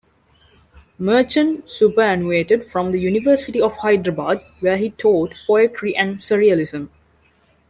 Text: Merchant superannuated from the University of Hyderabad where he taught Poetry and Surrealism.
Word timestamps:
Merchant 0.97 1.69
superannuated 1.69 2.65
from 2.65 2.89
the 2.91 2.99
University 2.99 3.61
of 3.61 3.75
Hyderabad 3.77 4.43
where 4.59 4.77
he 4.77 4.89
taught 4.89 5.35
Poetry 5.45 5.95
and 5.95 6.17
Surrealism. 6.17 6.89